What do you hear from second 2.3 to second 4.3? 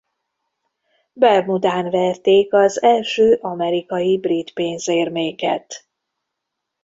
az első amerikai